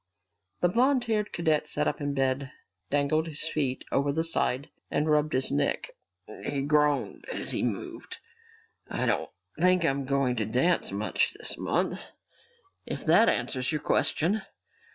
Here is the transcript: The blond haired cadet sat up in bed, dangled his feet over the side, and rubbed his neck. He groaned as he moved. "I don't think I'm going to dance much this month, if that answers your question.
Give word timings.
The 0.61 0.67
blond 0.69 1.03
haired 1.03 1.31
cadet 1.31 1.67
sat 1.67 1.87
up 1.87 2.01
in 2.01 2.15
bed, 2.15 2.51
dangled 2.89 3.27
his 3.27 3.47
feet 3.47 3.83
over 3.91 4.11
the 4.11 4.23
side, 4.23 4.71
and 4.89 5.07
rubbed 5.07 5.33
his 5.33 5.51
neck. 5.51 5.91
He 6.43 6.63
groaned 6.63 7.23
as 7.31 7.51
he 7.51 7.61
moved. 7.61 8.17
"I 8.89 9.05
don't 9.05 9.29
think 9.59 9.85
I'm 9.85 10.05
going 10.07 10.37
to 10.37 10.45
dance 10.47 10.91
much 10.91 11.33
this 11.33 11.55
month, 11.55 12.07
if 12.83 13.05
that 13.05 13.29
answers 13.29 13.71
your 13.71 13.81
question. 13.81 14.41